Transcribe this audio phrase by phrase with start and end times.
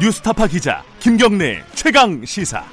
[0.00, 2.64] 뉴스타파 기자 김경래 최강 시사.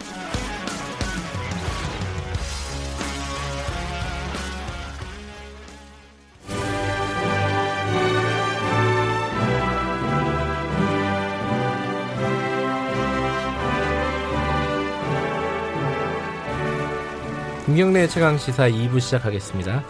[17.67, 19.83] 김경래 최강 시사 2부 시작하겠습니다.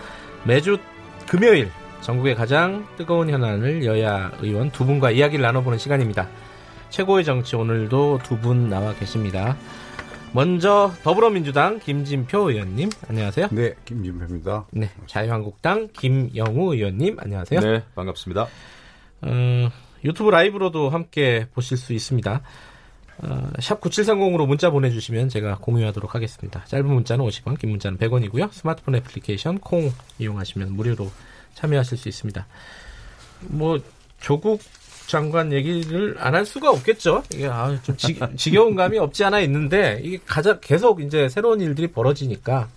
[0.43, 0.77] 매주
[1.29, 1.71] 금요일
[2.01, 6.27] 전국의 가장 뜨거운 현안을 여야 의원 두 분과 이야기를 나눠보는 시간입니다.
[6.91, 9.57] 최고의 정치 오늘도 두 분 나와 계십니다.
[10.33, 13.47] 먼저 더불어민주당 김진표 의원님 안녕하세요.
[13.51, 14.65] 네, 김진표입니다.
[14.71, 17.59] 네, 자유한국당 김영우 의원님 안녕하세요.
[17.59, 18.47] 네, 반갑습니다.
[19.23, 19.69] 어,
[20.03, 22.41] 유튜브 라이브로도 함께 보실 수 있습니다.
[23.23, 26.63] 어, 샵 9730으로 문자 보내주시면 제가 공유하도록 하겠습니다.
[26.65, 28.51] 짧은 문자는 50원, 긴 문자는 100원이고요.
[28.51, 31.11] 스마트폰 애플리케이션 콩 이용하시면 무료로
[31.55, 32.47] 참여하실 수 있습니다.
[33.49, 33.79] 뭐
[34.19, 34.61] 조국
[35.11, 37.23] 장관 얘기를 안 할 수가 없겠죠.
[37.33, 41.87] 이게 아, 좀 지, 지겨운 감이 없지 않아 있는데 이게 가장 계속 이제 새로운 일들이
[41.91, 42.69] 벌어지니까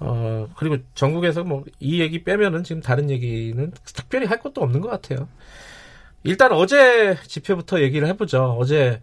[0.00, 4.88] 어 그리고 전국에서 뭐 이 얘기 빼면은 지금 다른 얘기는 특별히 할 것도 없는 것
[4.90, 5.28] 같아요.
[6.24, 8.56] 일단 어제 집회부터 얘기를 해보죠.
[8.58, 9.00] 어제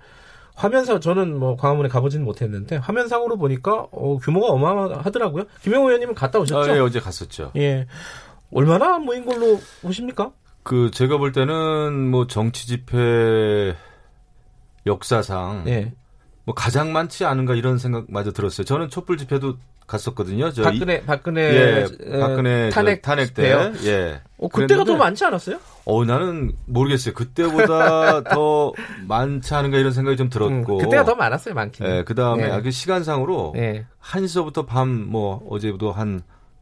[0.55, 5.45] 화면상 저는 뭐 광화문에 가보지는 못했는데 화면상으로 보니까 어, 규모가 어마어마하더라고요.
[5.63, 6.71] 김영호 의원님은 갔다 오셨죠?
[6.71, 7.51] 아, 예, 어제 갔었죠.
[7.55, 7.87] 예.
[8.51, 10.31] 얼마나 모인 걸로 보십니까?
[10.69, 13.75] 그 제가 볼 때는 뭐 정치 집회
[14.85, 15.93] 역사상 예.
[16.45, 18.65] 뭐 가장 많지 않은가 이런 생각마저 들었어요.
[18.65, 19.55] 저는 촛불 집회도
[19.87, 20.51] 갔었거든요.
[20.51, 23.73] 저 박근혜 이, 박근혜 예, 에, 박근혜 탄핵 탄핵 때 때요?
[23.85, 24.21] 예.
[24.37, 25.57] 어, 그때가 더 많지 않았어요?
[25.85, 27.15] 어 나는 모르겠어요.
[27.15, 28.71] 그때보다 더
[29.07, 30.77] 많지 않은가 이런 생각이 좀 들었고.
[30.77, 31.83] 음, 그때가 더 많았어요, 많긴.
[31.87, 32.51] 예, 그다음에 예.
[32.51, 33.87] 아, 그 시간상으로 예.
[34.03, 36.21] 1시서부터 밤 뭐 어제도 한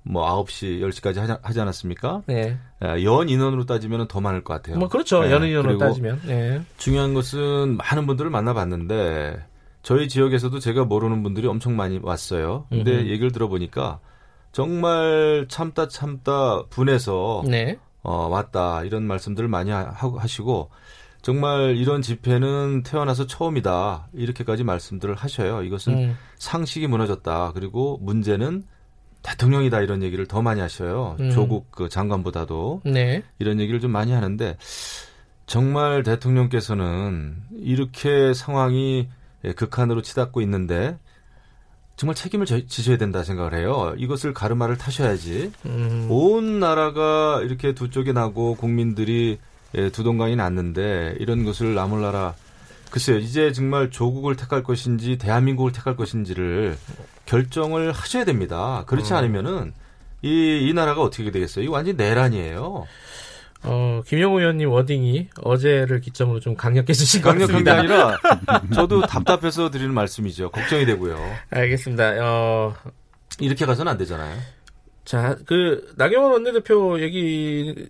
[0.10, 2.24] 뭐 9시, 10시까지 하지, 하지 않았습니까?
[2.30, 2.58] 예.
[2.84, 4.78] 예, 연 인원으로 따지면 더 많을 것 같아요.
[4.78, 5.26] 뭐 그렇죠.
[5.26, 6.22] 예, 연인으로 그리고 따지면.
[6.28, 6.62] 예.
[6.78, 9.46] 중요한 것은 많은 분들을 만나봤는데
[9.84, 12.66] 저희 지역에서도 제가 모르는 분들이 엄청 많이 왔어요.
[12.70, 13.10] 근데 음흠.
[13.10, 14.00] 얘기를 들어보니까
[14.52, 17.78] 정말 참다 참다 분해서 네.
[18.02, 20.70] 어, 왔다 이런 말씀들을 많이 하, 하시고
[21.22, 25.64] 정말 이런 집회는 태어나서 처음이다 이렇게까지 말씀들을 하셔요.
[25.64, 26.18] 이것은 음.
[26.36, 27.52] 상식이 무너졌다.
[27.54, 28.64] 그리고 문제는
[29.32, 31.18] 대통령이다 이런 얘기를 더 많이 하셔요.
[31.20, 31.32] 음.
[31.32, 33.24] 조국 그 장관보다도 네.
[33.40, 34.58] 이런 얘기를 좀 많이 하는데
[35.46, 39.10] 정말 대통령께서는 이렇게 상황이
[39.44, 40.98] 예, 극한으로 치닫고 있는데
[41.96, 43.94] 정말 책임을 져- 지셔야 된다 생각을 해요.
[43.98, 45.52] 이것을 가르마를 타셔야지.
[45.66, 46.08] 음.
[46.10, 49.40] 온 나라가 이렇게 두 쪽이 나고 국민들이
[49.76, 52.34] 예, 두 동강이 났는데 이런 것을 나몰라라.
[52.90, 56.78] 글쎄요, 이제 정말 조국을 택할 것인지 대한민국을 택할 것인지를
[57.28, 58.84] 결정을 하셔야 됩니다.
[58.88, 59.18] 그렇지 음.
[59.18, 59.74] 않으면은
[60.24, 61.64] 이, 이 나라가 어떻게 되겠어요?
[61.64, 62.88] 이거 완전히 내란이에요.
[63.64, 68.06] 어, 김영우 의원님 워딩이 어제를 기점으로 좀 강력해지신 것 강력한 게 같습니다.
[68.08, 68.20] 아니라
[68.74, 70.52] 저도 답답해서 드리는 말씀이죠.
[70.52, 71.18] 걱정이 되고요.
[71.50, 72.16] 알겠습니다.
[72.22, 72.74] 어,
[73.40, 74.38] 이렇게 가서는 안 되잖아요.
[75.06, 77.88] 자, 그 나경원 원내대표 얘기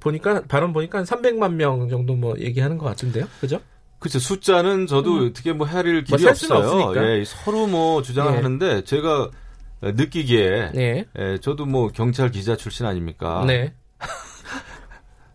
[0.00, 3.60] 보니까 발언 보니까 한 300만 명 정도 뭐 얘기하는 것 같은데요, 그죠?
[4.04, 4.18] 그렇죠.
[4.18, 7.02] 숫자는 저도 어떻게 뭐 헤아릴 뭐 길이 셀 수는 없어요.
[7.02, 8.36] 예, 서로 뭐 주장을 예.
[8.36, 9.30] 하는데 제가
[9.80, 13.44] 느끼기에 네, 예, 저도 뭐 경찰 기자 출신 아닙니까?
[13.46, 13.72] 네,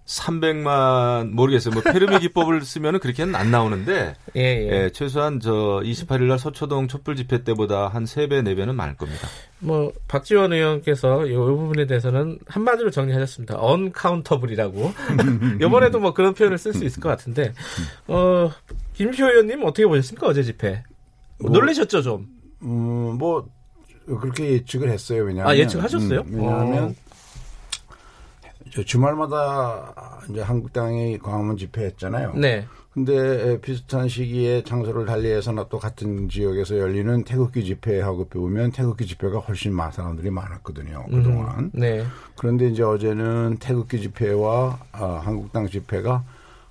[0.10, 1.74] 300만 모르겠어요.
[1.74, 4.70] 뭐 페르미 기법을 쓰면은 그렇게는 안 나오는데 예, 예.
[4.86, 9.28] 예, 최소한 저 28일 날 서초동 촛불 집회 때보다 한 3배, 4배는 많을 겁니다.
[9.60, 13.58] 뭐 박지원 의원께서 이 부분에 대해서는 한마디로 정리하셨습니다.
[13.60, 14.92] 언카운터블이라고.
[15.62, 17.54] 이번에도 뭐 그런 표현을 쓸 수 있을 것 같은데,
[18.08, 18.50] 어
[18.94, 20.84] 김표 의원님 어떻게 보셨습니까 어제 집회?
[21.40, 22.28] 뭐- 놀라셨죠 좀?
[22.64, 23.48] 음, 뭐
[24.06, 25.24] 그렇게 예측을 했어요.
[25.24, 26.22] 왜냐하면 아, 예측하셨어요?
[26.22, 26.94] 음, 왜냐하면 어.
[28.72, 32.34] 저 주말마다 이제 한국당이 광화문 집회했잖아요.
[32.36, 39.40] 네, 근데 비슷한 시기에 장소를 달리해서나 또 같은 지역에서 열리는 태극기 집회하고 보면 태극기 집회가
[39.40, 41.06] 훨씬 많은 사람들이 많았거든요.
[41.10, 41.60] 그동안.
[41.60, 46.24] 음, 네, 그런데 이제 어제는 태극기 집회와 아, 한국당 집회가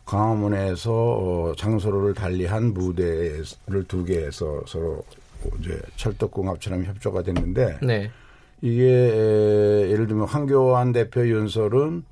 [0.04, 5.04] 광화문에서 어, 장소를 달리한 무대를 두 개에서 서로
[5.60, 8.10] 이제 철떡궁합처럼 협조가 됐는데 네,
[8.60, 12.04] 이게 에, 예를 들면 황교안 대표 윤설은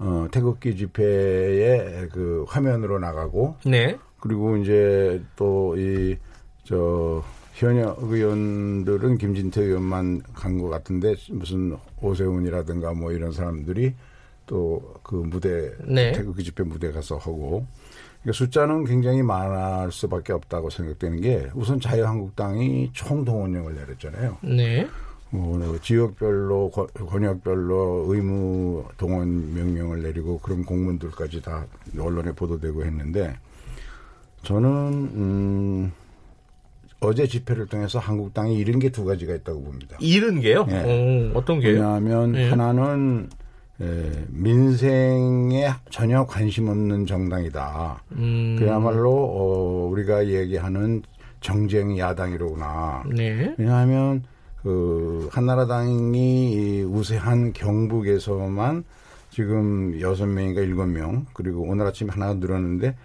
[0.00, 6.16] 어, 태극기 집회에 그 화면으로 나가고 네, 그리고 이제 또 이
[6.64, 7.24] 저
[7.54, 13.94] 현역 의원들은 김진태 의원만 간 것 같은데 무슨 오세훈이라든가 뭐 이런 사람들이
[14.46, 16.12] 또 그 무대 네.
[16.12, 17.64] 태극기 집회 무대 가서 하고
[18.22, 24.36] 그러니까 숫자는 굉장히 많을 수밖에 없다고 생각되는 게 우선 자유한국당이 총동원령을 내렸잖아요.
[24.42, 24.86] 네,
[25.30, 31.66] 뭐 지역별로 권- 권역별로 의무 동원 명령을 내리고 그런 공문들까지 다
[31.98, 33.36] 언론에 보도되고 했는데
[34.42, 35.92] 저는 음,
[37.00, 39.96] 어제 집회를 통해서 한국당이 잃은 게 두 가지가 있다고 봅니다.
[40.00, 40.66] 잃은 게요?
[40.70, 41.30] 예.
[41.34, 41.74] 어, 떤 게요?
[41.74, 42.48] 왜냐하면 예.
[42.48, 43.28] 하나는
[43.80, 48.02] 에, 민생에 전혀 관심 없는 정당이다.
[48.12, 51.02] 음, 그야말로 어, 우리가 얘기하는
[51.40, 53.04] 정쟁 야당이로구나.
[53.14, 53.54] 네.
[53.58, 54.24] 왜냐하면
[54.62, 58.84] 그 한나라당이 이 우세한 경북에서만
[59.30, 62.96] 지금 여섯 명인가 일곱 명 그리고 오늘 아침 하나 늘었는데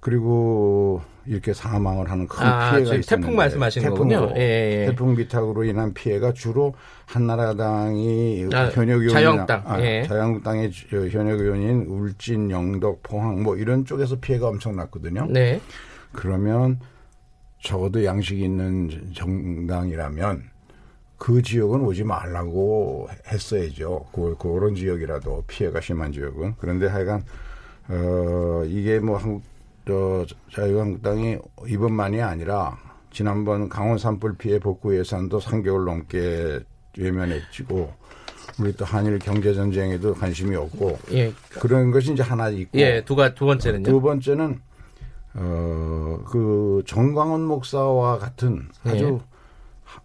[0.00, 4.40] 그리고 이렇게 사망을 하는 큰 아, 피해가 지금 있었는데 태풍 말씀하시는 태풍으로, 거군요.
[4.40, 4.86] 예, 예.
[4.86, 6.74] 태풍 비탁으로 인한 피해가 주로
[7.06, 9.62] 한나라당이 아, 현역 의원이나 자유한국당.
[9.64, 10.04] 아, 예.
[10.06, 15.26] 자유한국당의 저 현역 의원인 울진, 영덕, 포항 뭐 이런 쪽에서 피해가 엄청 났거든요.
[15.30, 15.60] 네.
[16.12, 16.78] 그러면
[17.62, 20.53] 적어도 양식 있는 정당이라면
[21.24, 24.04] 그 지역은 오지 말라고 했어야죠.
[24.12, 26.56] 그, 그런 지역이라도 피해가 심한 지역은.
[26.58, 27.24] 그런데 하여간,
[27.88, 29.42] 어, 이게 뭐 한국,
[29.86, 32.76] 저, 자유한국당이 이번만이 아니라
[33.10, 36.60] 지난번 강원 산불 피해 복구 예산도 3개월 넘게
[36.98, 37.90] 외면했지고
[38.60, 41.32] 우리 또 한일 경제 전쟁에도 관심이 없고 예.
[41.58, 43.84] 그런 것이 이제 하나 있고 예, 두가 두 번째는요.
[43.84, 44.60] 두 번째는
[45.36, 49.33] 어 그 정광훈 목사와 같은 아주 예.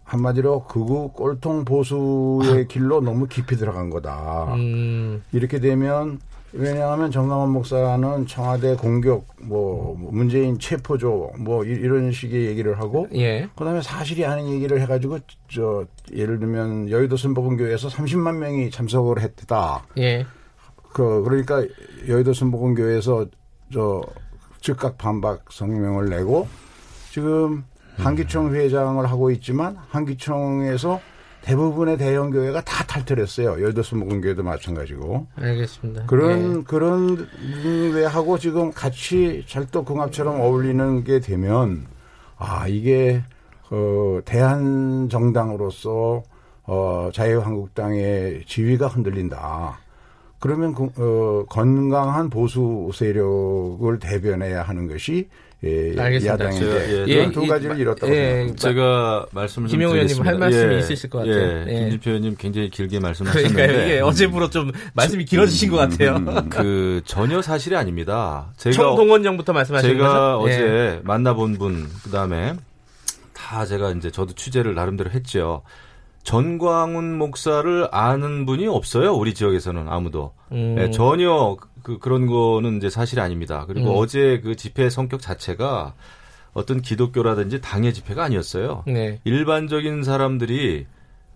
[0.04, 4.54] 한마디로 극우 꼴통 보수의 길로 너무 깊이 들어간 거다.
[4.54, 6.18] 음, 이렇게 되면
[6.52, 13.48] 왜냐하면 정광훈 목사는 청와대 공격, 뭐 문재인 체포조, 뭐 이- 이런 식의 얘기를 하고 예.
[13.54, 19.84] 그다음에 사실이 아닌 얘기를 해가지고 저 예를 들면 여의도 순복음교회에서 30만 명이 참석을 했다.
[19.98, 20.26] 예.
[20.92, 21.64] 그 그러니까
[22.08, 23.26] 여의도 순복음교회에서
[23.72, 24.02] 저
[24.60, 26.48] 즉각 반박 성명을 내고
[27.12, 27.62] 지금
[28.00, 31.00] 한기총 회장을 하고 있지만 한기총에서
[31.42, 33.62] 대부분의 대형 교회가 다 탈퇴했어요.
[33.62, 36.06] 여의도 순복음교회도 마찬가지고 알겠습니다.
[36.06, 36.62] 그런 예.
[36.64, 37.28] 그런
[37.94, 41.86] 외하고 지금 같이 찰떡궁합처럼 어울리는 게 되면
[42.36, 43.22] 아 이게
[43.70, 46.22] 어 대한 정당으로서
[46.64, 49.78] 어 자유한국당의 지위가 흔들린다.
[50.40, 55.28] 그러면 그, 어, 건강한 보수 세력을 대변해야 하는 것이
[55.62, 56.32] 예, 알겠습니다.
[56.46, 58.56] 야당인데 예, 이런 예, 두 이- 가지를 잃었다고 예, 생각합니다.
[58.68, 60.26] 제가 말씀을 좀 김용우 의원님.
[60.26, 61.34] 할 말씀이 있으실 것 같아요.
[61.34, 61.80] 예, 예.
[61.80, 66.24] 김진표 의원님 굉장히 길게 말씀하셨는데 그러니까 이게 어제부로 좀 말씀이 길어지신 것 같아요.
[66.48, 68.52] 그 전혀 사실이 아닙니다.
[68.56, 70.50] 제가 총동원령부터 말씀하시는 제가 거죠?
[70.50, 70.54] 예.
[70.54, 72.54] 어제 만나본 분 그다음에
[73.34, 75.60] 다 제가 이제 저도 취재를 나름대로 했죠.
[76.22, 79.14] 전광훈 목사를 아는 분이 없어요.
[79.14, 80.32] 우리 지역에서는 아무도.
[80.52, 80.76] 음.
[80.78, 83.64] 예, 전혀 그 그런 거는 이제 사실이 아닙니다.
[83.66, 83.94] 그리고 음.
[83.96, 85.94] 어제 그 집회 성격 자체가
[86.52, 88.84] 어떤 기독교라든지 당의 집회가 아니었어요.
[88.86, 89.20] 네.
[89.24, 90.86] 일반적인 사람들이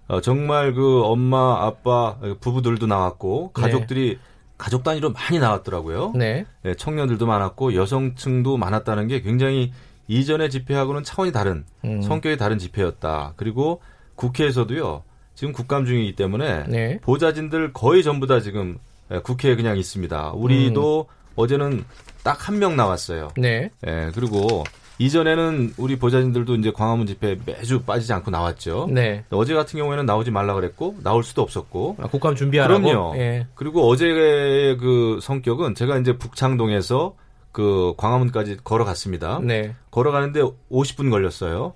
[0.06, 4.18] 어, 정말 그 엄마, 아빠, 부부들도 나왔고 가족들이
[4.58, 6.12] 가족 단위로 많이 나왔더라고요.
[6.14, 6.44] 네.
[6.64, 9.72] 예, 청년들도 많았고 여성층도 많았다는 게 굉장히
[10.06, 12.02] 이전의 집회하고는 차원이 다른 음.
[12.02, 13.32] 성격이 다른 집회였다.
[13.36, 13.80] 그리고
[14.16, 15.02] 국회에서도요.
[15.34, 16.98] 지금 국감 중이기 때문에 네.
[17.00, 18.78] 보좌진들 거의 전부 다 지금
[19.10, 20.32] 예, 국회에 그냥 있습니다.
[20.32, 21.06] 우리도
[21.36, 21.84] 어제는
[22.22, 23.28] 딱 한 명 나왔어요.
[23.36, 23.70] 네.
[23.86, 24.64] 예, 그리고
[24.98, 28.86] 이전에는 우리 보좌진들도 이제 광화문 집회 매주 빠지지 않고 나왔죠.
[28.90, 29.24] 네.
[29.30, 32.80] 어제 같은 경우에는 나오지 말라 그랬고 나올 수도 없었고 아, 국감 준비하라고.
[32.82, 33.16] 그럼요.
[33.16, 33.46] 예.
[33.56, 37.16] 그리고 어제의 그 성격은 제가 이제 북창동에서
[37.50, 39.40] 그 광화문까지 걸어갔습니다.
[39.42, 39.74] 네.
[39.90, 41.74] 걸어가는데 50분 걸렸어요.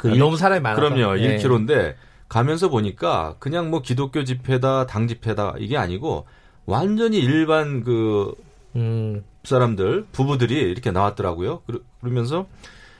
[0.00, 0.80] 그 아, 일- 너무 사람이 많아서.
[0.80, 1.18] 그럼요.
[1.20, 1.36] 예.
[1.36, 1.94] 1km인데
[2.28, 6.26] 가면서 보니까 그냥 뭐 기독교 집회다, 당 집회다 이게 아니고
[6.64, 8.32] 완전히 일반 그
[8.76, 9.22] 음.
[9.44, 11.62] 사람들 부부들이 이렇게 나왔더라고요.
[11.66, 12.46] 그러- 그러면서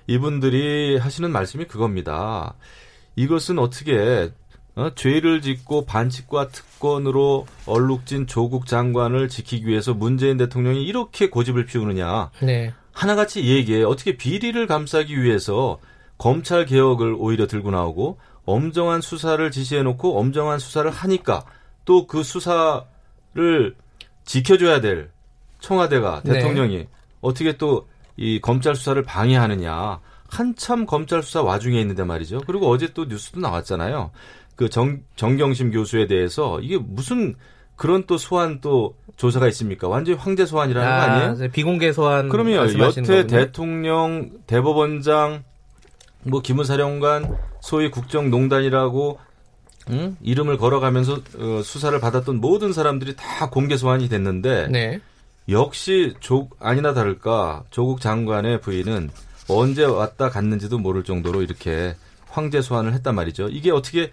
[0.07, 2.55] 이분들이 하시는 말씀이 그겁니다.
[3.17, 4.31] 이것은 어떻게
[4.77, 12.31] 어, 죄를 짓고 반칙과 특권으로 얼룩진 조국 장관을 지키기 위해서 문재인 대통령이 이렇게 고집을 피우느냐.
[12.43, 12.73] 네.
[12.93, 15.79] 하나같이 얘기해 어떻게 비리를 감싸기 위해서
[16.21, 21.45] 검찰 개혁을 오히려 들고 나오고 엄정한 수사를 지시해놓고 엄정한 수사를 하니까
[21.85, 23.75] 또 그 수사를
[24.25, 25.11] 지켜줘야 될
[25.59, 26.35] 청와대가 네.
[26.35, 26.87] 대통령이
[27.21, 27.87] 어떻게 또
[28.21, 29.99] 이 검찰 수사를 방해하느냐
[30.29, 32.43] 한참 검찰 수사 와중에 있는데 말이죠.
[32.47, 34.11] 그리고 어제 또 뉴스도 나왔잖아요.
[34.57, 37.35] 그 정, 정경심 교수에 대해서 이게 무슨
[37.77, 39.89] 그런 또 소환 또 조사가 있습니까?
[39.89, 41.51] 완전히 황제 소환이라는 거 아니에요?
[41.51, 42.57] 비공개 소환 그럼요.
[42.57, 43.41] 말씀하시는 여태 거군요.
[43.41, 45.45] 대통령, 대법원장,
[46.23, 49.19] 뭐 기무사령관, 소위 국정농단이라고
[49.91, 50.17] 응?
[50.21, 55.01] 이름을 걸어가면서 어, 수사를 받았던 모든 사람들이 다 공개 소환이 됐는데 네.
[55.49, 59.11] 역시 조, 아니나 다를까 조국 장관의 부인은
[59.49, 61.97] 언제 왔다 갔는지도 모를 정도로 이렇게
[62.29, 63.49] 황제 소환을 했단 말이죠.
[63.49, 64.11] 이게 어떻게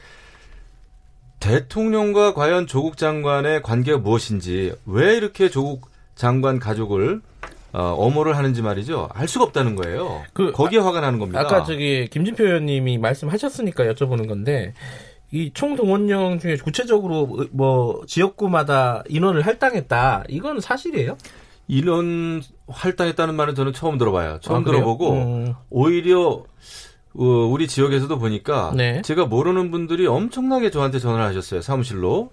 [1.40, 7.22] 대통령과 과연 조국 장관의 관계가 무엇인지 왜 이렇게 조국 장관 가족을
[7.78, 9.08] 어, 엄호를 하는지 말이죠.
[9.14, 10.24] 알 수가 없다는 거예요.
[10.34, 11.42] 그 거기에 화가 나는 겁니다.
[11.42, 14.74] 아까 저기 김진표 의원님이 말씀하셨으니까 여쭤보는 건데
[15.32, 20.24] 이 총동원령 중에 구체적으로 뭐 지역구마다 인원을 할당했다.
[20.28, 21.18] 이건 사실이에요?
[21.68, 24.40] 이런 할당했다는 말은 저는 처음 들어봐요.
[24.42, 24.64] 처음 아?
[24.64, 25.54] 들어보고 음.
[25.70, 26.46] 오히려
[27.14, 29.04] 어, 우리 지역에서도 보니까 네.
[29.04, 31.62] 제가 모르는 분들이 엄청나게 저한테 전화를 하셨어요.
[31.62, 32.32] 사무실로.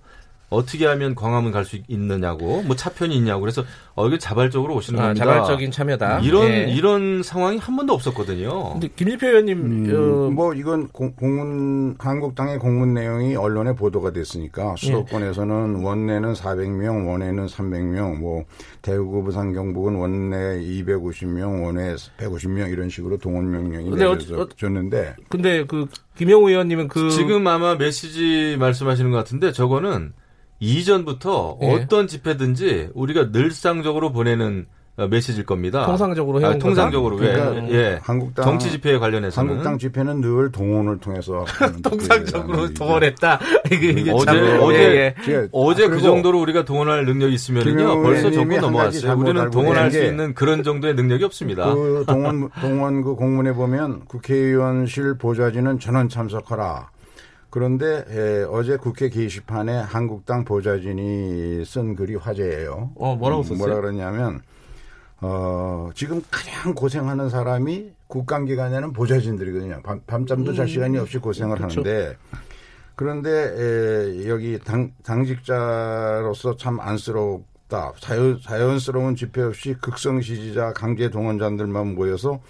[0.51, 3.41] 어떻게 하면 광화문 갈 수 있느냐고, 뭐 차편이 있냐고.
[3.41, 5.25] 그래서 어 이게 자발적으로 오시는 아, 겁니다.
[5.25, 6.21] 자발적인 참여다.
[6.21, 6.67] 이런 예.
[6.69, 8.73] 이런 상황이 한 번도 없었거든요.
[8.73, 14.75] 근데 김진표 의원님 음, 어, 뭐 이건 공, 공문 한국당의 공문 내용이 언론에 보도가 됐으니까
[14.77, 18.45] 수도권에서는 원내는 400명, 원외는 300명, 뭐
[18.83, 24.17] 대구, 부산, 경북은 원내 250명, 원외 150명 이런 식으로 동원 명령이 근데 어-
[25.29, 25.87] 근데 그
[26.17, 30.13] 김영우 의원님은 그 지금 아마 메시지 말씀하시는 것 같은데 저거는
[30.65, 31.73] 이전부터 예.
[31.75, 34.67] 어떤 집회든지 우리가 늘상적으로 보내는
[34.97, 35.87] 어, 메시지일 겁니다.
[35.87, 37.33] 통상적으로 해온 아, 통상적으로 왜?
[37.33, 37.99] 그러니까 예.
[38.01, 41.45] 한국당 정치 집회에 관련해서는 한국당 집회는 늘 동원을 통해서
[41.83, 43.41] 통상적으로 동원했다.
[43.73, 45.15] 이게, 이게 어제- 참, 어제- 예, 예.
[45.19, 45.49] 얘기죠.
[45.51, 49.01] 어제 아, 그 정도로 우리가 동원할 능력이 있으면요 벌써 정권 넘어갔어요.
[49.01, 51.75] 잘못 우리는 동원할 수 있는 그런 정도의 능력이 없습니다.
[51.75, 56.91] 그 동원 동원 그 공문에 보면 국회의원실 보좌진은 전원 참석하라.
[57.55, 62.91] 그런데 에, 어제 국회 게시판에 한국당 보좌진이 쓴 글이 화제예요.
[62.97, 63.59] 어, 뭐라고 음, 썼어요?
[63.59, 64.41] 뭐라 그러냐면
[65.21, 69.83] 어, 지금 가장 고생하는 사람이 국감 기간에는 보좌진들이거든요.
[69.85, 71.83] 밤, 밤잠도 잘 시간이 없이 고생을 그쵸.
[71.83, 72.17] 하는데
[72.97, 77.93] 그런데 에, 여기 당, 당직자로서 참 안쓰럽다.
[78.01, 82.41] 자연, 자연스러운 집회 없이 극성 지지자 강제 동원자들만 모여서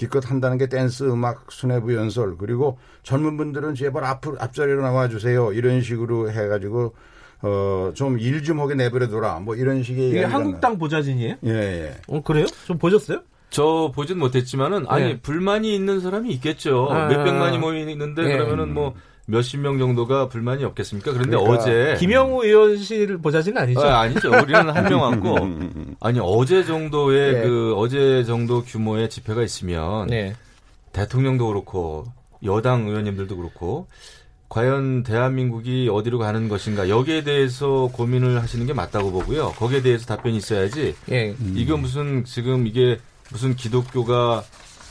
[0.00, 5.52] 기껏 한다는 게 댄스 음악 수뇌부 연설 그리고 젊은 분들은 제발 앞 앞자리로 나와 주세요
[5.52, 6.94] 이런 식으로 해가지고
[7.42, 11.34] 어좀 일 좀 하게 내버려둬라 뭐 이런 식의 이게 한국당 보좌진이에요?
[11.42, 11.54] 나- 예,
[11.84, 11.94] 예.
[12.08, 12.46] 어, 그래요?
[12.64, 13.20] 좀 보셨어요?
[13.50, 15.20] 저 보진 못했지만은 아니 네.
[15.20, 16.88] 불만이 있는 사람이 있겠죠.
[16.90, 18.38] 아, 몇백만이 모이는데 네.
[18.38, 18.94] 그러면은 뭐
[19.30, 21.12] 몇십 명 정도가 불만이 없겠습니까?
[21.12, 23.80] 그런데 그러니까 어제 김영우 의원실 보좌진은 아니죠?
[23.82, 24.28] 아, 아니죠.
[24.30, 25.36] 우리는 한 명 왔고
[26.00, 27.42] 아니 어제 정도의 네.
[27.42, 30.34] 그 어제 정도 규모의 집회가 있으면 네.
[30.92, 32.06] 대통령도 그렇고
[32.44, 33.86] 여당 의원님들도 그렇고
[34.48, 39.50] 과연 대한민국이 어디로 가는 것인가 여기에 대해서 고민을 하시는 게 맞다고 보고요.
[39.52, 40.96] 거기에 대해서 답변이 있어야지.
[41.12, 41.36] 예.
[41.54, 42.98] 이거 무슨 지금 이게
[43.30, 44.42] 무슨 기독교가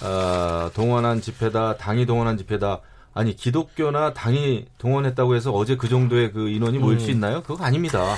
[0.02, 2.80] 아, 동원한 집회다, 당이 동원한 집회다.
[3.14, 7.42] 아니 기독교나 당이 동원했다고 해서 어제 그 정도의 그 인원이 모일 수 있나요?
[7.44, 8.16] 그거 아닙니다.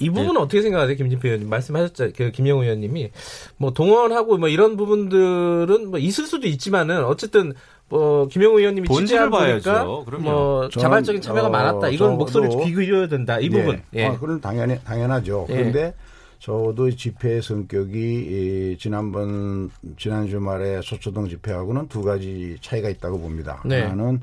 [0.00, 1.48] 이 부분은 어떻게 생각하세요, 김진표 의원님?
[1.50, 3.10] 말씀하셨죠, 그 김영우 의원님이
[3.58, 7.52] 뭐 동원하고 뭐 이런 부분들은 뭐 있을 수도 있지만은 어쨌든
[7.90, 9.30] 뭐 김영우 의원님이 본질을.
[9.30, 10.22] 그럼요.
[10.22, 11.88] 뭐 자발적인 참여가 어, 많았다.
[11.90, 13.38] 이건 목소리를 귀 기울여야 된다.
[13.38, 13.82] 이 부분.
[13.94, 14.00] 예.
[14.00, 14.06] 예.
[14.06, 15.46] 아, 그건 당연히 당연하죠.
[15.50, 15.54] 예.
[15.54, 15.94] 그런데
[16.40, 23.62] 저도 이 집회 성격이 이 지난번 지난 주말에 소초동 집회하고는 두 가지 차이가 있다고 봅니다.
[23.64, 23.82] 네.
[23.82, 24.20] 하나는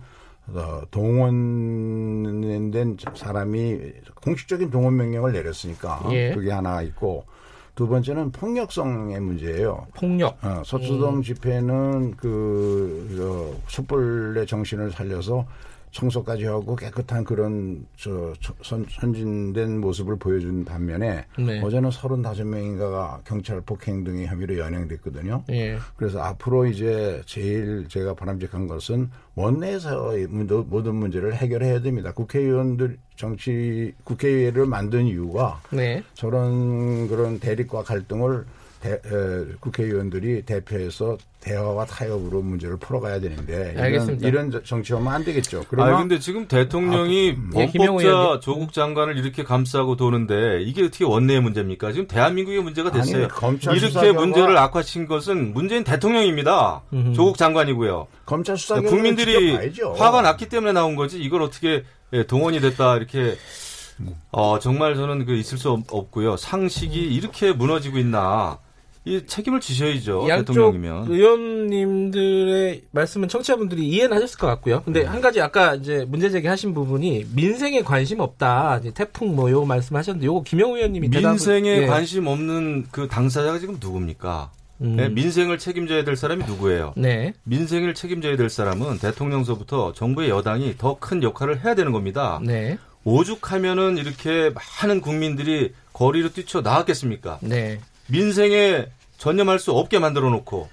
[0.48, 3.78] 어, 동원된 사람이
[4.24, 6.34] 공식적인 동원 명령을 내렸으니까 예.
[6.34, 7.26] 그게 하나 있고
[7.76, 9.86] 두 번째는 폭력성의 문제예요.
[9.96, 10.44] 폭력.
[10.44, 15.46] 어, 소수동 집회는 그 어, 촛불의 정신을 살려서
[16.02, 21.60] 청소까지 하고 깨끗한 그런 저 저- 선, 선진된 모습을 보여준 반면에 네.
[21.62, 25.44] 어제는 35명인가가 경찰 폭행 등의 혐의로 연행됐거든요.
[25.50, 25.78] 예.
[25.96, 32.12] 그래서 앞으로 이제 제일 제가 바람직한 것은 원내에서의 문- 모든 문제를 해결해야 됩니다.
[32.14, 36.04] 국회의원들 정치 국회의회를 만든 이유가 네.
[36.14, 38.46] 저런 그런 대립과 갈등을
[38.82, 39.00] 대- 에,
[39.60, 44.28] 국회의원들이 대표해서 대화와 타협으로 문제를 풀어가야 되는데 이런, 알겠습니다.
[44.28, 45.60] 이런 저- 정치하면 안 되겠죠.
[45.60, 48.42] 아 그러나 근데 지금 대통령이 예, 김영우 범법자 의원님.
[48.42, 51.92] 조국 장관을 이렇게 감싸고 도는데 이게 어떻게 원내의 문제입니까?
[51.94, 53.24] 지금 대한민국의 문제가 됐어요.
[53.24, 56.82] 아니, 검찰 이렇게 수사 결과- 문제를 악화시킨 것은 문재인 대통령입니다.
[56.94, 57.14] 음흠.
[57.14, 58.08] 조국 장관이고요.
[58.26, 59.54] 검찰 수사 그러니까 국민들이.
[59.98, 63.36] 화가 났기 때문에 나온 거지 이걸 어떻게 예, 동원이 됐다 이렇게
[64.32, 66.38] 어, 정말 저는 그 있을 수 없, 없고요.
[66.38, 68.60] 상식이 이렇게 무너지고 있나
[69.08, 71.08] 이 책임을 지셔야죠 대통령이면.
[71.10, 74.82] 의원님들의 말씀은 청취자분들이 이해는 하셨을 것 같고요.
[74.84, 78.82] 근데 한 가지 아까 이제 문제 제기하신 부분이 민생에 관심 없다.
[78.94, 81.86] 태풍 뭐 요거 말씀하셨는데 요거 김영우 의원님이 대답을- 민생에 예.
[81.88, 84.52] 관심 없는 그 당사자가 지금 누굽니까?
[84.82, 84.98] 음.
[85.00, 86.94] 예, 민생을 책임져야 될 사람이 누구예요?
[86.98, 87.34] 네.
[87.46, 92.40] 민생을 책임져야 될 사람은 대통령서부터 정부의 여당이 더 큰 역할을 해야 되는 겁니다.
[92.44, 92.78] 네.
[93.04, 94.52] 오죽하면은 이렇게
[94.84, 97.40] 많은 국민들이 거리로 뛰쳐 나왔겠습니까?
[97.42, 97.80] 네.
[98.10, 98.86] 민생에
[99.18, 100.70] 전념할 수 없게 만들어 놓고,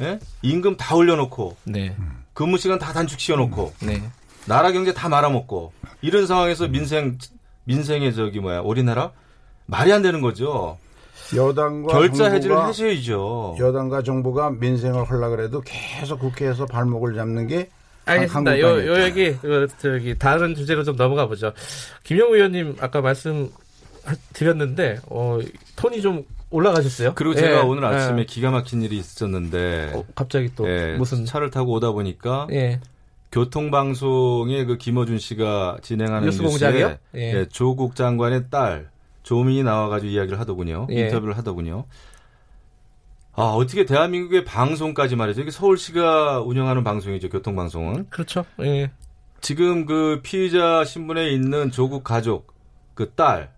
[0.00, 0.18] 예?
[0.42, 1.96] 임금 다 올려놓고, 네.
[2.34, 4.02] 근무 시간 다 단축시켜 놓고, 네.
[4.46, 7.18] 나라 경제 다 말아먹고, 이런 상황에서 민생,
[7.64, 9.10] 민생의 저기 뭐야, 우리나라?
[9.66, 10.78] 말이 안 되는 거죠.
[11.34, 13.56] 여당과 결자 해지를 정부가 하셔야죠.
[13.58, 17.68] 여당과 정부가 민생을 하려 그래도 계속 국회에서 발목을 잡는 게
[18.06, 18.58] 알겠습니다.
[18.60, 18.86] 요.
[18.86, 21.52] 요 얘기, 어, 저기, 다른 주제로 좀 넘어가 보죠.
[22.04, 23.50] 김영우 의원님, 아까 말씀
[24.04, 25.38] 하- 드렸는데, 어,
[25.76, 27.14] 톤이 좀 올라가셨어요?
[27.14, 27.86] 그리고 예, 제가 오늘 예.
[27.88, 32.80] 아침에 기가 막힌 일이 있었는데 어, 갑자기 또, 예, 무슨, 차를 타고 오다 보니까 예.
[33.30, 36.96] 교통방송에 그 김어준 씨가 진행하는 뉴스 뉴스에 공장이요?
[37.16, 37.20] 예.
[37.40, 38.88] 예, 조국 장관의 딸
[39.22, 40.86] 조민이 나와가지고 이야기를 하더군요.
[40.90, 41.00] 예.
[41.02, 41.84] 인터뷰를 하더군요.
[43.34, 45.42] 아 어떻게 대한민국의 방송까지 말이죠.
[45.42, 47.28] 이게 서울시가 운영하는 방송이죠.
[47.28, 48.44] 교통방송은 그렇죠.
[48.62, 48.90] 예.
[49.40, 52.52] 지금 그 피의자 신분에 있는 조국 가족
[52.94, 53.52] 그 딸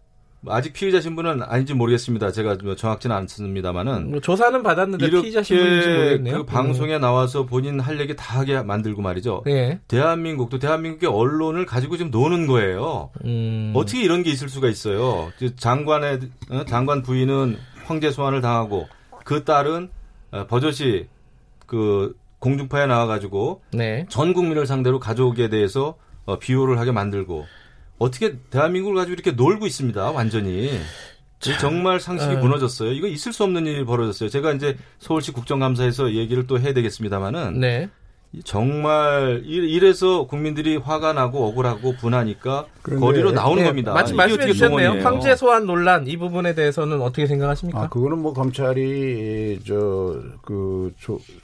[0.46, 2.32] 아직 피의자 신분은 아닌지 모르겠습니다.
[2.32, 6.36] 제가 뭐 정확지는 않습니다만은 뭐 조사는 받았는데 피의자 신분인지 모르겠네요.
[6.38, 9.42] 그 방송에 나와서 본인 할 얘기 다 하게 만들고 말이죠.
[9.46, 9.50] 음.
[9.50, 9.80] 예.
[9.88, 13.10] 대한민국도 대한민국의 언론을 가지고 지금 노는 거예요.
[13.24, 13.72] 음.
[13.76, 15.30] 어떻게 이런 게 있을 수가 있어요?
[15.38, 16.20] 그 장관의
[16.50, 18.88] 어, 장관 부인은 황제 소환을 당하고
[19.24, 19.90] 그 딸은
[20.30, 21.08] 어, 버젓이
[21.66, 24.06] 그 공중파에 나와가지고 네.
[24.08, 27.44] 전 국민을 상대로 가족에 대해서 어, 비호를 하게 만들고
[28.00, 30.10] 어떻게 대한민국을 가지고 이렇게 놀고 있습니다.
[30.10, 30.70] 완전히.
[31.46, 32.38] 이 정말 상식이 어.
[32.38, 32.92] 무너졌어요.
[32.92, 34.28] 이거 있을 수 없는 일이 벌어졌어요.
[34.28, 37.88] 제가 이제 서울시 국정감사에서 얘기를 또 해야 되겠습니다만은 네.
[38.44, 43.92] 정말 이- 이래서 국민들이 화가 나고 억울하고 분하니까 그런데- 거리로 나오는 네, 겁니다.
[43.92, 45.02] 마침 말씀해 주셨네요.
[45.02, 47.82] 황제 소환 논란 이 부분에 대해서는 어떻게 생각하십니까?
[47.82, 50.92] 아, 그거는 뭐 검찰이 저그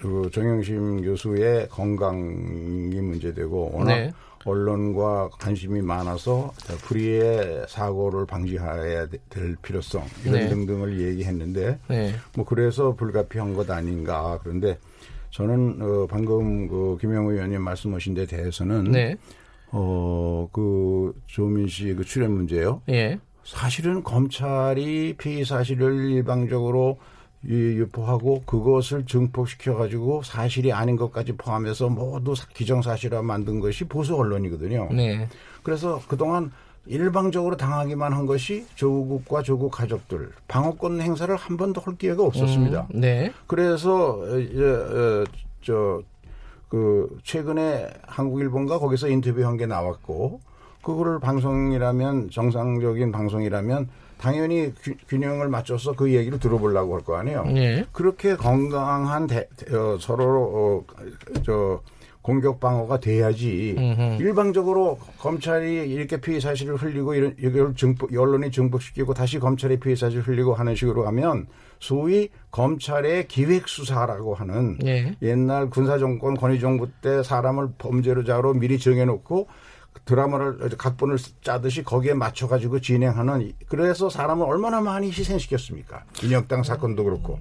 [0.01, 4.13] 그 정영심 교수의 건강이 문제되고 워낙 네.
[4.45, 6.53] 언론과 관심이 많아서
[6.85, 10.49] 불의의 사고를 방지해야 될 필요성 이런 네.
[10.49, 12.15] 등등을 얘기했는데 네.
[12.37, 14.79] 뭐 그래서 불가피한 것 아닌가 그런데
[15.41, 19.17] 저는 어 방금 그 김영우 의원님 말씀하신 데 대해서는 네.
[19.71, 22.81] 어 그 조민 씨 그 출연 문제요.
[22.89, 23.19] 예.
[23.45, 26.97] 사실은 검찰이 피의 사실을 일방적으로
[27.45, 34.89] 이- 유포하고 그것을 증폭시켜 가지고 사실이 아닌 것까지 포함해서 모두 기정사실화 만든 것이 보수 언론이거든요.
[34.93, 35.29] 네.
[35.63, 36.51] 그래서 그동안
[36.87, 42.87] 일방적으로 당하기만 한 것이 조국과 조국 가족들 방어권 행사를 한 번도 할 기회가 없었습니다.
[42.95, 43.33] 음, 네.
[43.47, 45.25] 그래서 어, 이제
[45.63, 46.03] 저
[46.69, 50.41] 그 최근에 한국 일본과 거기서 인터뷰한 게 나왔고
[50.83, 57.45] 그거를 방송이라면 정상적인 방송이라면 당연히 규- 균형을 맞춰서 그 얘기를 들어보려고 할 거 아니에요.
[57.55, 57.87] 예.
[57.93, 60.95] 그렇게 건강한 대- 어, 서로 어,
[61.45, 61.81] 저
[62.27, 64.21] 공격 방어가 돼야지 음흠.
[64.21, 70.27] 일방적으로 검찰이 이렇게 피의 사실을 흘리고 이런 이걸 증폭 언론이 증폭시키고 다시 검찰이 피의 사실을
[70.27, 71.47] 흘리고 하는 식으로 가면
[71.79, 75.15] 소위 검찰의 기획 수사라고 하는 예.
[75.23, 79.47] 옛날 군사 정권 권위 정부 때 사람을 범죄자로 미리 정해놓고
[80.05, 86.03] 드라마를 각본을 짜듯이 거기에 맞춰 가지고 진행하는 이- 그래서 사람을 얼마나 많이 희생시켰습니까?
[86.25, 87.39] 인혁당 사건도 그렇고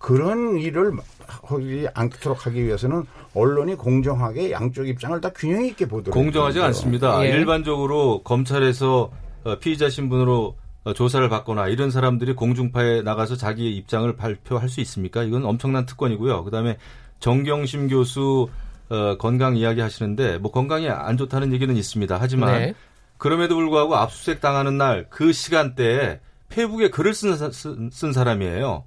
[0.00, 0.92] 그런 일을
[1.26, 6.68] 하지 않도록 하기 위해서는 언론이 공정하게 양쪽 입장을 다 균형 있게 보도록 공정하지 해야 돼요.
[6.68, 7.24] 않습니다.
[7.24, 7.28] 예.
[7.30, 9.12] 일반적으로 검찰에서
[9.44, 15.22] 어, 피의자 신분으로 어, 조사를 받거나 이런 사람들이 공중파에 나가서 자기의 입장을 발표할 수 있습니까?
[15.22, 16.44] 이건 엄청난 특권이고요.
[16.44, 16.78] 그다음에
[17.18, 18.48] 정경심 교수
[18.88, 22.16] 어, 건강 이야기 하시는데 뭐 건강이 안 좋다는 얘기는 있습니다.
[22.18, 22.74] 하지만 네.
[23.18, 28.84] 그럼에도 불구하고 압수수색 당하는 날 그 시간대에 페북에 글을 쓴, 쓴 사람이에요.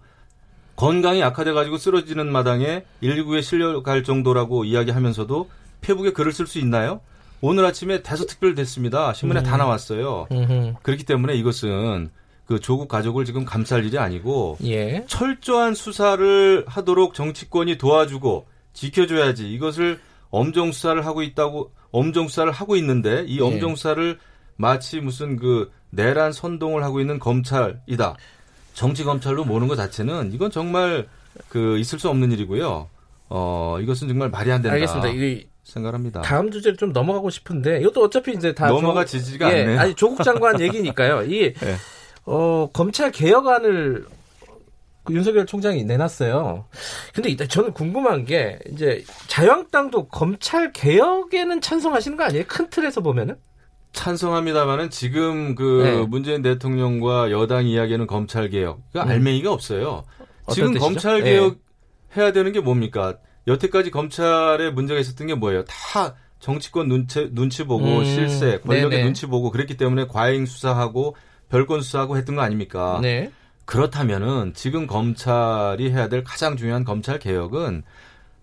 [0.76, 5.50] 건강이 악화돼 가지고 쓰러지는 마당에 119에 실려갈 정도라고 이야기하면서도
[5.82, 7.02] 페북에 글을 쓸 수 있나요?
[7.42, 9.14] 오늘 아침에 대서특별 됐습니다.
[9.14, 10.28] 신문에 다 나왔어요.
[10.32, 10.76] 음흠.
[10.82, 12.10] 그렇기 때문에 이것은
[12.46, 15.06] 그 조국 가족을 지금 감쌀 일이 아니고 예.
[15.08, 23.24] 철저한 수사를 하도록 정치권이 도와주고 지켜줘야지 이것을 엄정 수사를 하고 있다고 엄정 수사를 하고 있는데
[23.28, 23.76] 이 엄정 예.
[23.76, 24.20] 수사를
[24.56, 28.16] 마치 무슨 그 내란 선동을 하고 있는 검찰이다.
[28.74, 31.08] 정치 검찰로 모는 것 자체는 이건 정말
[31.50, 32.90] 그 있을 수 없는 일이고요.
[33.30, 34.74] 어 이것은 정말 말이 안 된다.
[34.74, 35.10] 알겠습니다.
[35.10, 36.22] 이 생각합니다.
[36.22, 39.80] 다음 주제를 좀 넘어가고 싶은데 이것도 어차피 이제 다 넘어가 조- 지지가 예, 않네요.
[39.80, 41.24] 아니 조국 장관 얘기니까요.
[41.24, 41.76] 이 예.
[42.26, 44.06] 어, 검찰 개혁안을
[45.04, 46.66] 그 윤석열 총장이 내놨어요.
[47.14, 52.44] 근데 이따 저는 궁금한 게 이제 자유한국당도 검찰 개혁에는 찬성하시는 거 아니에요?
[52.48, 53.36] 큰 틀에서 보면은?
[53.94, 56.06] 찬성합니다만은 지금 그 네.
[56.06, 60.04] 문재인 대통령과 여당 이야기하는 검찰 개혁 그 알맹이가 없어요.
[60.52, 60.74] 지금?
[60.74, 61.24] 검찰 예.
[61.24, 61.60] 개혁
[62.18, 63.18] 해야 되는 게 뭡니까?
[63.48, 65.64] 여태까지 검찰에 문제가 있었던 게 뭐예요?
[65.66, 69.04] 다 정치권 눈치 눈치 보고 음, 실세 권력의 네네.
[69.04, 71.16] 눈치 보고 그랬기 때문에 과잉 수사하고
[71.50, 73.00] 별건 수사하고 했던 거 아닙니까?
[73.02, 73.32] 네.
[73.66, 77.84] 그렇다면은 지금 검찰이 해야 될 가장 중요한 검찰 개혁은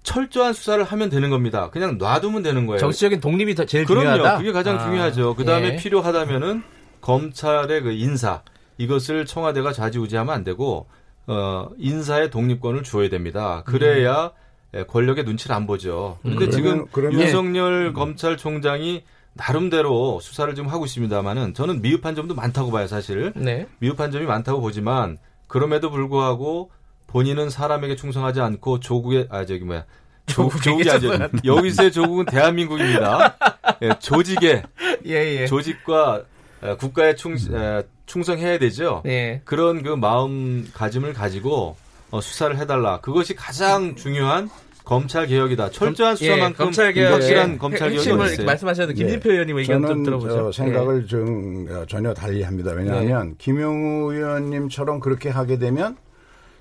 [0.02, 1.70] 철저한 수사를 하면 되는 겁니다.
[1.70, 2.78] 그냥 놔두면 되는 거예요.
[2.78, 4.10] 정치적인 독립이 더 제일 그럼요.
[4.16, 4.38] 중요하다.
[4.38, 5.34] 그게 가장 아, 중요하죠.
[5.34, 5.76] 그 다음에 예.
[5.76, 6.62] 필요하다면은
[7.00, 8.42] 검찰의 그 인사,
[8.78, 10.86] 이것을 청와대가 좌지우지하면 안 되고
[11.26, 13.62] 어, 인사의 독립권을 주어야 됩니다.
[13.66, 14.32] 그래야
[14.74, 16.18] 예, 권력의 눈치를 안 보죠.
[16.22, 16.50] 그런데 음.
[16.50, 19.02] 지금 그러면- 그러면- 윤석열 검찰총장이
[19.34, 23.32] 나름대로 수사를 좀 하고 있습니다만은 저는 미흡한 점도 많다고 봐요, 사실.
[23.36, 23.66] 네.
[23.78, 26.70] 미흡한 점이 많다고 보지만 그럼에도 불구하고
[27.10, 29.84] 본인은 사람에게 충성하지 않고 조국의 아 저기 뭐야
[30.26, 31.10] 조, 조국이 아니죠
[31.44, 33.36] 여기서의 조국은 대한민국입니다.
[33.82, 34.62] 예, 조직에
[35.06, 35.46] 예, 예.
[35.46, 36.22] 조직과
[36.62, 39.02] 어, 국가에 충, 에, 충성해야 되죠.
[39.06, 39.40] 예.
[39.44, 41.76] 그런 그 마음가짐을 가지고
[42.10, 43.00] 어, 수사를 해달라.
[43.00, 44.48] 그것이 가장 중요한
[44.84, 45.70] 검찰 개혁이다.
[45.70, 48.46] 철저한 수사만큼 예, 검찰 개혁 확실한 검찰 개혁이 핵심을 어디 있어요?
[48.46, 48.94] 말씀하셔도 예.
[48.94, 50.52] 김진표 의원님 의견 좀 들어보죠.
[50.52, 52.72] 저 생각을 좀 어, 전혀 달리합니다.
[52.72, 55.96] 왜냐하면 김용우 의원님처럼 그렇게 하게 되면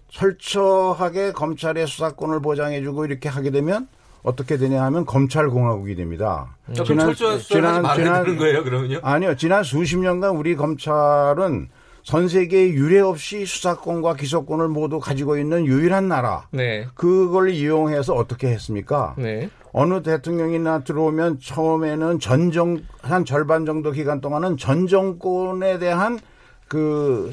[0.10, 3.88] 철저하게 검찰의 수사권을 보장해주고 이렇게 하게 되면
[4.24, 6.58] 어떻게 되냐 하면 검찰공화국이 됩니다.
[6.74, 9.00] 철저한 수사를 하지 말아야 되는 거예요, 그러면요?
[9.02, 9.36] 아니요.
[9.36, 11.69] 지난 수십 년간 우리 검찰은
[12.04, 16.48] 전 세계에 유례 없이 수사권과 기소권을 모두 가지고 있는 유일한 나라.
[16.54, 16.58] 예.
[16.58, 16.88] 네.
[16.95, 19.15] 그걸 이용해서 어떻게 했습니까?
[19.17, 19.50] 네.
[19.72, 26.19] 어느 대통령이나 들어오면 처음에는 전정 한 절반 정도 기간 동안은 전 정권에 대한
[26.67, 27.32] 그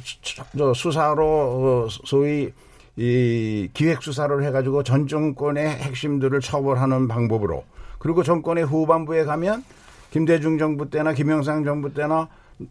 [0.74, 2.52] 수사로 어, 소위
[2.96, 7.64] 이 기획 수사를 해가지고 전 정권의 핵심들을 처벌하는 방법으로
[7.98, 9.64] 그리고 정권의 후반부에 가면
[10.10, 12.28] 김대중 정부 때나 김영삼 정부 때나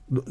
[0.08, 0.22] 노-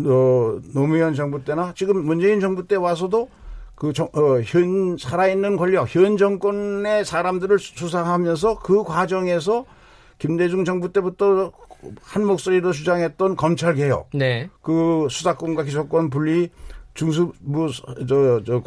[0.56, 3.28] 어, 노무현 정부 때나 지금 문재인 정부 때 와서도
[3.76, 9.64] 그현 살아있는 권력, 현 정권의 사람들을 수사하면서 그 과정에서
[10.18, 11.52] 김대중 정부 때부터
[12.02, 14.48] 한 목소리로 주장했던 검찰 개혁, 네.
[14.62, 16.50] 그 수사권과 기소권 분리,
[16.94, 17.70] 중수부
[18.08, 18.62] 저저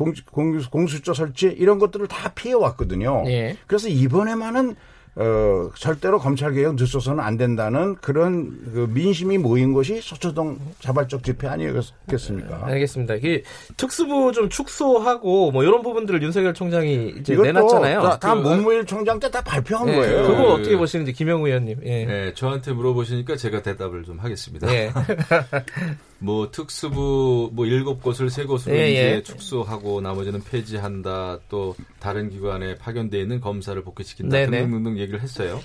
[0.69, 3.23] 공수처 설치 이런 것들을 다 피해 왔거든요.
[3.27, 3.57] 예.
[3.67, 4.75] 그래서 이번에만은
[5.19, 11.47] 어, 절대로 검찰 개혁 늦춰서는 안 된다는 그런 그 민심이 모인 것이 서초동 자발적 집회
[11.47, 12.61] 아니었겠습니까?
[12.67, 13.15] 알겠습니다.
[13.15, 13.41] 이
[13.77, 18.01] 특수부 좀 축소하고 뭐 이런 부분들을 윤석열 총장이 이제 이것도 내놨잖아요.
[18.03, 20.27] 다, 다 그- 문무일 총장 때 다 발표한 예, 거예요.
[20.27, 21.79] 그거 그- 어떻게 보시는지 김영우 의원님.
[21.83, 22.05] 예.
[22.05, 24.71] 네, 저한테 물어보시니까 제가 대답을 좀 하겠습니다.
[24.71, 24.91] 예.
[26.19, 29.23] 뭐 특수부 뭐 일곱 곳을 세 곳으로 예, 이제 예.
[29.23, 31.39] 축소하고 나머지는 폐지한다.
[31.49, 34.36] 또 다른 기관에 파견돼 있는 검사를 복귀시킨다.
[34.36, 34.62] 네네.
[34.62, 35.62] 등등등등 얘기를 했어요.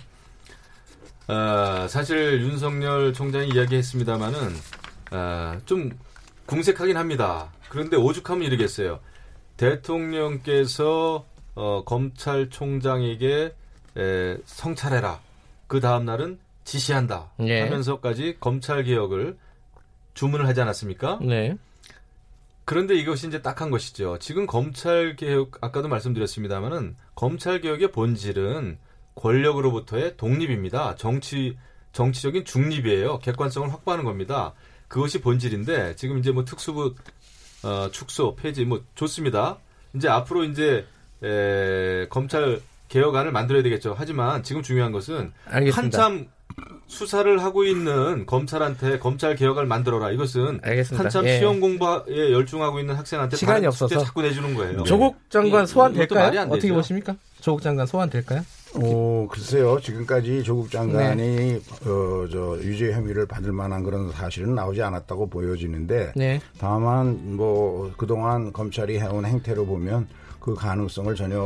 [1.29, 4.39] 아, 사실 윤석열 총장이 이야기했습니다마는
[5.11, 5.91] 아, 좀
[6.47, 7.51] 궁색하긴 합니다.
[7.69, 9.01] 그런데 오죽하면 이러겠어요.
[9.57, 13.55] 대통령께서 어, 검찰총장에게
[13.97, 15.21] 에, 성찰해라.
[15.67, 17.31] 그 다음 날은 지시한다.
[17.41, 17.63] 예.
[17.63, 19.37] 하면서까지 검찰 개혁을
[20.15, 21.19] 주문을 하지 않았습니까?
[21.23, 21.57] 네.
[22.65, 24.19] 그런데 이것이 이제 딱한 것이죠.
[24.19, 28.79] 지금 검찰 개혁 아까도 말씀드렸습니다마는 검찰 개혁의 본질은
[29.17, 30.95] 권력으로부터의 독립입니다.
[30.97, 31.57] 정치
[31.93, 33.19] 정치적인 중립이에요.
[33.19, 34.55] 객관성을 확보하는 겁니다.
[34.89, 36.95] 그것이 본질인데 지금 이제 뭐 특수부
[37.65, 39.59] 어, 축소 폐지 뭐 좋습니다.
[39.95, 40.87] 이제 앞으로 이제
[41.23, 43.95] 에, 검찰 개혁안을 만들어야 되겠죠.
[43.97, 46.03] 하지만 지금 중요한 것은 알겠습니다.
[46.03, 46.29] 한참
[46.87, 50.11] 수사를 하고 있는 검찰한테 검찰 개혁을 만들어라.
[50.11, 51.05] 이것은 알겠습니다.
[51.05, 51.39] 한참 예.
[51.39, 53.99] 시험 공부에 열중하고 있는 학생한테 시간이 없어서.
[54.05, 54.83] 자꾸 내주는 거예요.
[54.85, 56.41] 조국 장관 이- 소환 될까요?
[56.41, 56.75] 안 어떻게 되죠.
[56.75, 57.17] 보십니까?
[57.41, 58.43] 조국 장관 소환 될까요?
[58.75, 59.79] 어, 글쎄요.
[59.81, 61.61] 지금까지 조국 장관이 네.
[61.87, 66.41] 어, 저 유죄 혐의를 받을 만한 그런 사실은 나오지 않았다고 보여지는데 네.
[66.59, 70.09] 다만 뭐 그동안 검찰이 해온 행태로 보면
[70.41, 71.41] 그 가능성을 전혀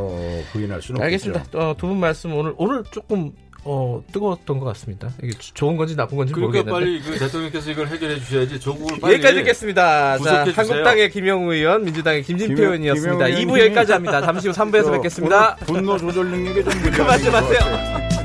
[0.53, 1.41] 부인할 수는 알겠습니다.
[1.41, 1.59] 없겠죠.
[1.59, 3.33] 어, 두 분 말씀 오늘 오늘 조금
[3.69, 5.11] 어, 뜨거웠던 것 같습니다.
[5.23, 7.03] 이게 주- 좋은 건지 나쁜 건지 그러니까 모르겠는데.
[7.03, 10.19] 빨리 그 대통령께서 이걸 해결해 주셔야지 조국을 빨리 여기까지 듣겠습니다.
[10.19, 10.55] 자, 주세요.
[10.57, 13.27] 한국당의 김영우 의원, 민주당의 김진표 김영- 의원이었습니다.
[13.27, 14.23] 김영우 2부 의원님이- 여기까지 합니다.
[14.23, 15.57] 잠시 후 3부에서 뵙겠습니다.
[15.57, 17.33] 분노 조절 능력이 좀그 있는 것 하세요.
[17.33, 18.16] 같아요.